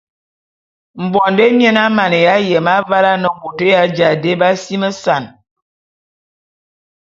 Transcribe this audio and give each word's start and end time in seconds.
Mvondo 1.03 1.41
émien 1.49 1.75
a 1.83 1.85
maneya 1.97 2.35
yem 2.47 2.67
avale 2.77 3.07
ane 3.15 3.29
bôt 3.39 3.59
ya 3.71 3.81
ja 3.95 4.09
dé 4.21 4.31
b’asimesan. 4.39 5.23